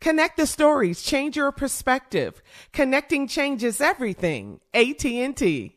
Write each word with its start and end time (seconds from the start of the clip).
Connect 0.00 0.38
the 0.38 0.46
stories, 0.46 1.02
change 1.02 1.36
your 1.36 1.52
perspective. 1.52 2.42
Connecting 2.72 3.28
changes 3.28 3.82
everything. 3.82 4.60
AT&T. 4.72 5.76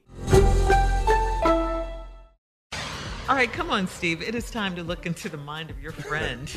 All 3.29 3.35
right, 3.35 3.51
come 3.51 3.69
on, 3.69 3.85
Steve. 3.87 4.21
It 4.21 4.33
is 4.33 4.49
time 4.49 4.77
to 4.77 4.83
look 4.83 5.05
into 5.05 5.27
the 5.27 5.37
mind 5.37 5.69
of 5.69 5.79
your 5.81 5.91
friend. 5.91 6.49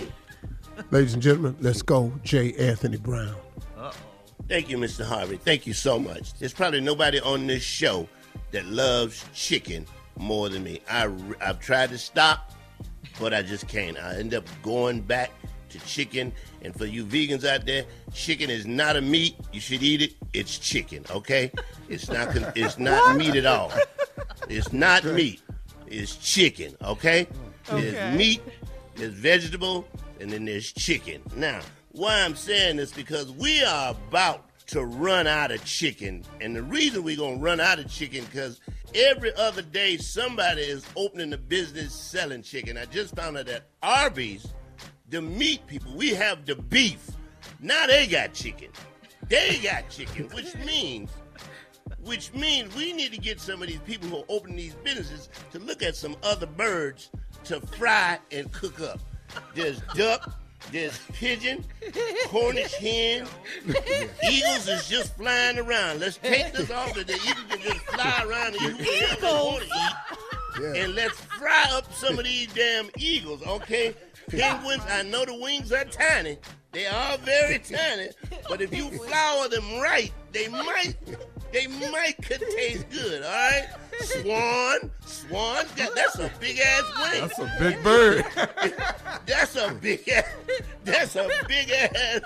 Ladies 0.92 1.14
and 1.14 1.22
gentlemen, 1.22 1.56
let's 1.60 1.82
go, 1.82 2.12
J. 2.22 2.52
Anthony 2.54 2.98
Brown. 2.98 3.34
Uh-oh. 3.76 3.92
Thank 4.48 4.68
you, 4.68 4.78
Mr. 4.78 5.04
Harvey. 5.04 5.36
Thank 5.36 5.66
you 5.66 5.72
so 5.72 5.98
much. 5.98 6.34
There's 6.34 6.54
probably 6.54 6.80
nobody 6.80 7.18
on 7.20 7.48
this 7.48 7.64
show 7.64 8.08
that 8.52 8.64
loves 8.66 9.24
chicken 9.34 9.86
more 10.16 10.48
than 10.48 10.62
me. 10.62 10.82
I, 10.88 11.10
I've 11.40 11.58
tried 11.58 11.90
to 11.90 11.98
stop, 11.98 12.52
but 13.18 13.34
I 13.34 13.42
just 13.42 13.66
can't. 13.66 13.98
I 13.98 14.18
end 14.18 14.34
up 14.34 14.44
going 14.62 15.00
back 15.00 15.32
to 15.78 15.86
chicken. 15.86 16.32
And 16.62 16.76
for 16.76 16.86
you 16.86 17.04
vegans 17.04 17.44
out 17.44 17.66
there, 17.66 17.84
chicken 18.12 18.50
is 18.50 18.66
not 18.66 18.96
a 18.96 19.00
meat. 19.00 19.36
You 19.52 19.60
should 19.60 19.82
eat 19.82 20.02
it. 20.02 20.14
It's 20.32 20.58
chicken, 20.58 21.04
okay? 21.10 21.52
It's 21.88 22.08
not. 22.08 22.28
It's 22.56 22.78
not 22.78 23.16
meat 23.16 23.36
at 23.36 23.46
all. 23.46 23.72
It's 24.48 24.72
not 24.72 25.04
meat. 25.04 25.42
It's 25.86 26.16
chicken, 26.16 26.74
okay? 26.82 27.28
Okay. 27.68 27.90
There's 27.90 28.16
meat, 28.16 28.42
there's 28.94 29.12
vegetable, 29.12 29.86
and 30.20 30.30
then 30.30 30.44
there's 30.44 30.72
chicken. 30.72 31.22
Now, 31.34 31.60
why 31.92 32.22
I'm 32.22 32.36
saying 32.36 32.76
this 32.76 32.92
because 32.92 33.30
we 33.32 33.62
are 33.64 33.90
about 33.90 34.44
to 34.68 34.84
run 34.84 35.26
out 35.26 35.50
of 35.52 35.64
chicken, 35.64 36.24
and 36.40 36.54
the 36.54 36.62
reason 36.62 37.02
we're 37.02 37.16
gonna 37.16 37.36
run 37.36 37.60
out 37.60 37.78
of 37.78 37.88
chicken 37.90 38.24
because 38.24 38.60
every 38.94 39.34
other 39.36 39.62
day 39.62 39.96
somebody 39.96 40.62
is 40.62 40.84
opening 40.96 41.32
a 41.32 41.38
business 41.38 41.94
selling 41.94 42.42
chicken. 42.42 42.76
I 42.76 42.84
just 42.86 43.14
found 43.14 43.36
out 43.36 43.46
that 43.46 43.64
Arby's, 43.82 44.48
the 45.10 45.22
meat 45.22 45.66
people, 45.66 45.92
we 45.94 46.10
have 46.10 46.44
the 46.44 46.56
beef. 46.56 47.10
Now 47.60 47.86
they 47.86 48.06
got 48.06 48.32
chicken. 48.32 48.68
They 49.28 49.58
got 49.62 49.88
chicken, 49.90 50.28
which 50.34 50.54
means 50.66 51.10
which 52.02 52.32
means 52.34 52.74
we 52.74 52.92
need 52.92 53.12
to 53.12 53.18
get 53.18 53.40
some 53.40 53.62
of 53.62 53.68
these 53.68 53.80
people 53.80 54.08
who 54.08 54.18
are 54.18 54.24
opening 54.28 54.56
these 54.56 54.74
businesses 54.74 55.28
to 55.52 55.58
look 55.58 55.82
at 55.82 55.96
some 55.96 56.16
other 56.22 56.46
birds 56.46 57.10
to 57.44 57.60
fry 57.60 58.18
and 58.30 58.50
cook 58.52 58.80
up. 58.80 59.00
There's 59.54 59.80
duck, 59.94 60.32
there's 60.72 60.98
pigeon, 61.12 61.64
Cornish 62.26 62.74
hen, 62.74 63.26
eagles 63.66 64.68
is 64.68 64.88
just 64.88 65.16
flying 65.16 65.58
around. 65.58 66.00
Let's 66.00 66.16
take 66.18 66.52
this 66.52 66.70
off 66.70 66.94
that 66.94 67.06
the 67.06 67.14
eagles 67.14 67.46
can 67.48 67.60
just 67.60 67.80
fly 67.86 68.24
around 68.24 68.54
and 68.54 68.62
you 68.62 68.74
can 68.76 68.86
eat 68.86 69.22
want 69.22 69.64
to 69.64 70.64
eat. 70.64 70.76
And 70.76 70.94
let's 70.94 71.20
fry 71.20 71.66
up 71.72 71.92
some 71.92 72.18
of 72.18 72.24
these 72.24 72.52
damn 72.54 72.88
eagles, 72.96 73.42
okay? 73.42 73.94
Penguins, 74.30 74.82
I 74.88 75.02
know 75.02 75.24
the 75.24 75.34
wings 75.34 75.72
are 75.72 75.84
tiny. 75.84 76.38
They 76.72 76.86
are 76.86 77.16
very 77.18 77.58
tiny, 77.58 78.08
but 78.48 78.60
if 78.60 78.74
you 78.74 78.90
flour 79.06 79.48
them 79.48 79.78
right, 79.80 80.12
they 80.32 80.48
might 80.48 80.96
they 81.52 81.66
might 81.66 82.16
could 82.22 82.40
taste 82.54 82.90
good, 82.90 83.22
all 83.22 83.30
right? 83.30 83.68
Swan, 84.00 84.90
swan, 85.06 85.64
that's 85.76 86.18
a 86.18 86.30
big 86.38 86.58
ass 86.58 86.84
wing. 87.00 87.20
That's 87.22 87.38
a 87.38 87.56
big 87.58 87.82
bird. 87.82 88.24
That's 89.26 89.56
a 89.56 89.72
big 89.80 90.08
ass. 90.08 90.24
That's 90.84 91.16
a 91.16 91.28
big 91.48 91.70
ass. 91.70 92.20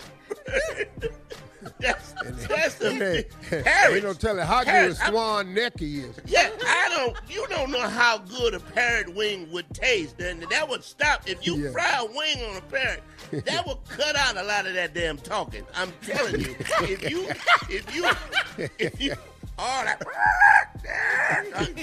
Bird. 2.81 2.99
That's 2.99 3.01
that's 3.01 3.03
a 3.03 3.05
Hey, 3.05 3.25
big 3.51 3.67
hey, 3.67 3.95
ain't 3.95 4.05
no 4.05 4.13
telling 4.15 4.47
how 4.47 4.65
good 4.65 4.73
a 4.75 5.03
I'm- 5.03 5.13
swan 5.13 5.55
neck 5.55 5.79
he 5.79 6.01
is. 6.01 6.17
Yeah, 6.27 6.51
I 6.67 6.89
don't. 6.97 7.17
You 7.29 7.47
don't 7.49 7.71
know 7.71 7.89
how 7.89 8.19
good 8.19 8.55
a 8.55 8.61
parrot 8.61 9.15
wing 9.15 9.51
would 9.53 9.69
taste. 9.75 10.19
Then 10.19 10.45
that 10.51 10.69
would 10.69 10.83
stop 10.85 11.29
if 11.29 11.47
you 11.47 11.57
Yeah. 11.57 11.71
fry 11.73 11.99
a 12.01 12.05
wing 12.07 12.43
on 12.51 12.57
a 12.57 12.61
parrot. 12.63 13.03
That 13.47 13.67
would 13.67 13.79
cut 13.89 14.17
out 14.17 14.37
a 14.37 14.43
lot 14.43 14.67
of 14.67 14.75
that 14.75 14.95
damn 14.95 15.17
talking. 15.19 15.65
I'm 15.75 15.93
telling 16.03 16.41
you. 16.41 16.57
If 16.81 17.11
you, 17.11 17.29
if 17.69 17.95
you, 17.95 18.11
if 18.79 19.01
you, 19.01 19.15
all 19.59 19.85
that, 19.85 20.03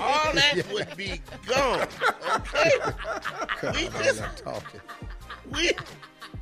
all 0.01 0.33
that 0.33 0.63
would 0.73 0.95
be 0.97 1.21
gone. 1.45 1.88
Okay. 2.35 2.71
We 3.73 3.88
just 4.03 4.21
talking. 4.38 4.81
we 5.53 5.71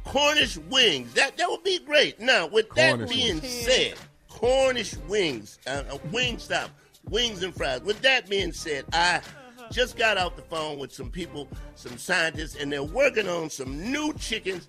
Cornish 0.06 0.57
wings. 0.69 1.13
That 1.13 1.38
that 1.38 1.50
would 1.50 1.63
be 1.63 1.80
great. 1.80 2.19
Now, 2.19 2.48
with 2.48 2.69
that 2.75 3.10
being 3.10 3.40
wings. 3.42 3.50
said, 3.66 3.96
Cornish 4.36 4.98
wings, 5.08 5.60
uh, 5.66 5.84
uh, 5.90 5.98
wing 6.12 6.38
stop, 6.38 6.70
wings 7.10 7.42
and 7.42 7.56
fries. 7.56 7.82
With 7.82 8.02
that 8.02 8.30
being 8.30 8.52
said, 8.52 8.84
I 8.92 9.22
just 9.72 9.98
got 9.98 10.18
off 10.18 10.36
the 10.36 10.42
phone 10.42 10.78
with 10.78 10.92
some 10.92 11.10
people, 11.10 11.48
some 11.76 11.98
scientists, 11.98 12.56
and 12.56 12.70
they're 12.70 12.84
working 12.84 13.30
on 13.30 13.50
some 13.50 13.92
new 13.92 14.14
chickens. 14.14 14.68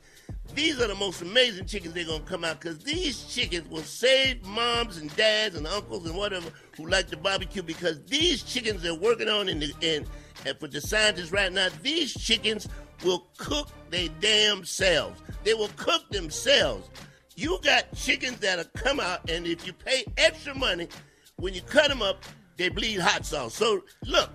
These 0.54 0.80
are 0.80 0.86
the 0.86 0.94
most 0.94 1.20
amazing 1.20 1.66
chickens 1.66 1.94
they're 1.94 2.06
gonna 2.06 2.22
come 2.22 2.44
out 2.44 2.60
because 2.60 2.78
these 2.78 3.24
chickens 3.24 3.68
will 3.68 3.82
save 3.82 4.44
moms 4.44 4.98
and 4.98 5.14
dads 5.16 5.56
and 5.56 5.66
uncles 5.66 6.06
and 6.06 6.16
whatever 6.16 6.48
who 6.76 6.86
like 6.86 7.08
to 7.08 7.16
barbecue 7.16 7.62
because 7.62 8.00
these 8.04 8.44
chickens 8.44 8.82
they're 8.82 8.94
working 8.94 9.28
on 9.28 9.48
in 9.48 9.58
the 9.58 9.72
in 9.80 10.06
and 10.46 10.56
for 10.58 10.68
the 10.68 10.80
scientists 10.80 11.32
right 11.32 11.52
now, 11.52 11.68
these 11.82 12.14
chickens 12.14 12.68
will 13.04 13.26
cook 13.36 13.68
their 13.90 14.08
damn 14.20 14.64
selves. 14.64 15.20
They 15.42 15.54
will 15.54 15.70
cook 15.76 16.08
themselves. 16.10 16.88
You 17.36 17.58
got 17.62 17.94
chickens 17.94 18.38
that'll 18.38 18.64
come 18.74 18.98
out, 18.98 19.28
and 19.30 19.46
if 19.46 19.66
you 19.66 19.74
pay 19.74 20.04
extra 20.16 20.54
money, 20.54 20.88
when 21.36 21.52
you 21.52 21.60
cut 21.60 21.88
them 21.88 22.00
up, 22.00 22.24
they 22.56 22.70
bleed 22.70 22.98
hot 22.98 23.26
sauce. 23.26 23.54
So 23.54 23.82
look, 24.06 24.30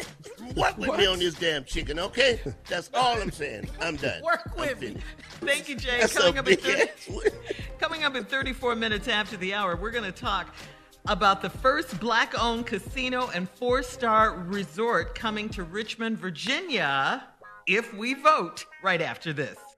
work 0.56 0.76
with 0.76 0.98
me 0.98 1.06
on 1.06 1.18
this 1.18 1.34
damn 1.34 1.64
chicken, 1.64 1.98
okay? 1.98 2.40
That's 2.68 2.90
all 2.92 3.20
I'm 3.20 3.30
saying. 3.30 3.70
I'm 3.80 3.96
done. 3.96 4.22
Work 4.24 4.54
with 4.58 4.80
me. 4.80 4.98
Thank 5.40 5.70
you, 5.70 5.76
Jay. 5.76 6.00
That's 6.00 6.12
coming 6.12 6.36
up, 6.36 6.46
in 6.46 6.56
big 6.56 6.90
30, 6.90 7.30
coming 7.78 8.04
up 8.04 8.14
in 8.16 8.24
34 8.24 8.76
minutes 8.76 9.08
after 9.08 9.38
the 9.38 9.54
hour, 9.54 9.74
we're 9.76 9.90
going 9.90 10.04
to 10.04 10.12
talk 10.12 10.54
about 11.06 11.40
the 11.40 11.48
first 11.48 11.98
black 11.98 12.38
owned 12.38 12.66
casino 12.66 13.30
and 13.34 13.48
four 13.48 13.82
star 13.82 14.32
resort 14.34 15.14
coming 15.14 15.48
to 15.48 15.62
Richmond, 15.62 16.18
Virginia, 16.18 17.24
if 17.66 17.94
we 17.94 18.12
vote, 18.12 18.66
right 18.82 19.00
after 19.00 19.32
this. 19.32 19.56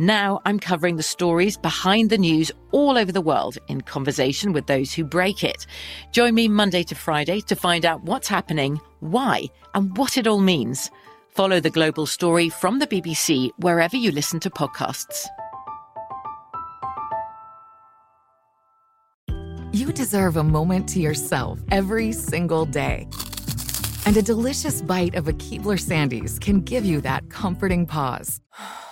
Now 0.00 0.40
I'm 0.44 0.60
covering 0.60 0.94
the 0.94 1.02
stories 1.02 1.56
behind 1.56 2.08
the 2.08 2.18
news 2.18 2.52
all 2.70 2.96
over 2.96 3.10
the 3.10 3.20
world 3.20 3.58
in 3.66 3.80
conversation 3.80 4.52
with 4.52 4.68
those 4.68 4.92
who 4.92 5.02
break 5.02 5.42
it. 5.42 5.66
Join 6.12 6.36
me 6.36 6.46
Monday 6.46 6.84
to 6.84 6.94
Friday 6.94 7.40
to 7.42 7.56
find 7.56 7.84
out 7.84 8.04
what's 8.04 8.28
happening, 8.28 8.80
why, 9.00 9.46
and 9.74 9.96
what 9.96 10.16
it 10.16 10.28
all 10.28 10.38
means. 10.38 10.88
Follow 11.30 11.58
The 11.58 11.70
Global 11.70 12.06
Story 12.06 12.48
from 12.48 12.78
the 12.78 12.86
BBC 12.86 13.50
wherever 13.58 13.96
you 13.96 14.12
listen 14.12 14.38
to 14.40 14.50
podcasts. 14.50 15.26
You 19.72 19.92
deserve 19.92 20.36
a 20.36 20.44
moment 20.44 20.88
to 20.90 21.00
yourself 21.00 21.58
every 21.72 22.12
single 22.12 22.66
day. 22.66 23.08
And 24.06 24.16
a 24.16 24.22
delicious 24.22 24.80
bite 24.80 25.16
of 25.16 25.26
a 25.26 25.32
Keebler 25.32 25.76
Sandies 25.76 26.40
can 26.40 26.60
give 26.60 26.84
you 26.84 27.00
that 27.00 27.28
comforting 27.30 27.84
pause. 27.84 28.40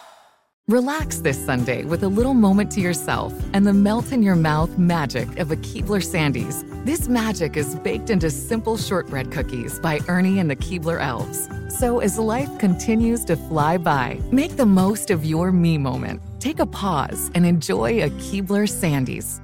Relax 0.69 1.19
this 1.19 1.39
Sunday 1.39 1.85
with 1.85 2.03
a 2.03 2.09
little 2.09 2.35
moment 2.35 2.73
to 2.73 2.81
yourself 2.81 3.33
and 3.53 3.65
the 3.65 3.73
melt 3.73 4.11
in 4.11 4.21
your 4.21 4.35
mouth 4.35 4.77
magic 4.77 5.39
of 5.39 5.53
a 5.53 5.57
Keebler 5.59 6.03
Sandies. 6.03 6.65
This 6.85 7.07
magic 7.07 7.57
is 7.57 7.77
baked 7.77 8.11
into 8.11 8.33
simple 8.33 8.77
shortbread 8.77 9.31
cookies 9.31 9.79
by 9.79 10.01
Ernie 10.09 10.41
and 10.41 10.51
the 10.51 10.57
Keebler 10.57 11.01
Elves. 11.01 11.49
So 11.79 12.01
as 12.01 12.19
life 12.19 12.51
continues 12.59 13.25
to 13.27 13.37
fly 13.37 13.79
by, 13.79 14.21
make 14.33 14.57
the 14.57 14.67
most 14.67 15.13
of 15.13 15.25
your 15.25 15.53
me 15.53 15.79
moment. 15.79 16.21
Take 16.41 16.59
a 16.59 16.67
pause 16.67 17.31
and 17.37 17.47
enjoy 17.47 18.03
a 18.03 18.11
Keebler 18.19 18.67
Sandies. 18.67 19.41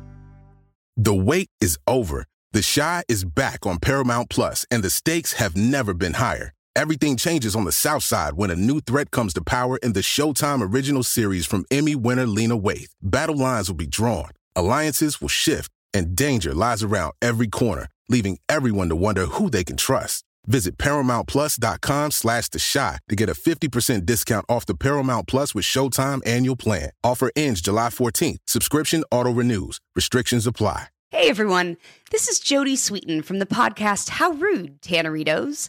The 0.97 1.15
wait 1.15 1.47
is 1.61 1.79
over. 1.87 2.27
The 2.51 2.69
Chi 2.75 3.05
is 3.07 3.25
back 3.25 3.65
on 3.65 3.79
Paramount 3.79 4.29
Plus, 4.29 4.67
and 4.73 4.83
the 4.83 4.91
stakes 4.91 5.35
have 5.35 5.57
never 5.57 5.95
been 5.95 6.15
higher. 6.15 6.53
Everything 6.75 7.19
changes 7.19 7.55
on 7.55 7.65
the 7.65 7.73
South 7.73 8.03
Side 8.03 8.33
when 8.35 8.51
a 8.51 8.57
new 8.57 8.81
threat 8.81 9.11
comes 9.11 9.35
to 9.35 9.45
power 9.45 9.77
in 9.83 9.93
the 9.93 10.01
Showtime 10.01 10.73
original 10.73 11.03
series 11.03 11.45
from 11.45 11.67
Emmy 11.71 11.95
winner 11.95 12.25
Lena 12.27 12.59
Waithe. 12.59 12.89
Battle 13.03 13.37
lines 13.37 13.69
will 13.69 13.77
be 13.77 13.87
drawn, 13.87 14.31
alliances 14.57 15.21
will 15.21 15.29
shift, 15.29 15.71
and 15.93 16.17
danger 16.17 16.55
lies 16.55 16.83
around 16.83 17.13
every 17.21 17.47
corner, 17.47 17.89
leaving 18.09 18.39
everyone 18.49 18.89
to 18.89 18.97
wonder 18.97 19.27
who 19.27 19.51
they 19.51 19.65
can 19.65 19.77
trust. 19.77 20.25
Visit 20.47 20.79
ParamountPlus.com 20.79 22.11
slash 22.11 22.49
The 22.49 22.71
Chi 22.73 22.99
to 23.07 23.17
get 23.17 23.29
a 23.29 23.35
50% 23.35 24.07
discount 24.07 24.47
off 24.49 24.65
the 24.65 24.75
Paramount 24.75 25.29
Plus 25.29 25.55
with 25.55 25.67
Showtime 25.67 26.27
annual 26.27 26.57
plan. 26.57 26.89
Offer 27.05 27.31
ends 27.37 27.61
July 27.61 27.89
14th. 27.89 28.39
Subscription 28.47 29.05
auto-renews. 29.11 29.79
Restrictions 29.95 30.47
apply. 30.47 30.87
Hey 31.11 31.29
everyone, 31.29 31.77
this 32.11 32.27
is 32.27 32.41
Jodie 32.41 32.73
Sweetin 32.73 33.23
from 33.23 33.39
the 33.39 33.45
podcast 33.45 34.09
How 34.09 34.31
Rude, 34.33 34.81
Tanneritos. 34.81 35.69